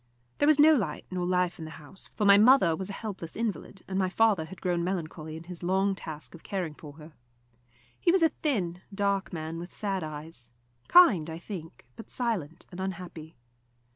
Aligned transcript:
There 0.39 0.47
was 0.47 0.57
no 0.59 0.73
light 0.75 1.05
nor 1.11 1.27
life 1.27 1.59
in 1.59 1.65
the 1.65 1.69
house, 1.77 2.07
for 2.07 2.25
my 2.25 2.35
mother 2.35 2.75
was 2.75 2.89
a 2.89 2.93
helpless 2.93 3.35
invalid, 3.35 3.83
and 3.87 3.99
my 3.99 4.09
father 4.09 4.45
had 4.45 4.59
grown 4.59 4.83
melancholy 4.83 5.37
in 5.37 5.43
his 5.43 5.61
long 5.61 5.93
task 5.93 6.33
of 6.33 6.41
caring 6.41 6.73
for 6.73 6.93
her. 6.93 7.13
He 7.99 8.11
was 8.11 8.23
a 8.23 8.29
thin, 8.29 8.81
dark 8.91 9.31
man, 9.31 9.59
with 9.59 9.71
sad 9.71 10.03
eyes; 10.03 10.49
kind, 10.87 11.29
I 11.29 11.37
think, 11.37 11.85
but 11.95 12.09
silent 12.09 12.65
and 12.71 12.79
unhappy. 12.79 13.37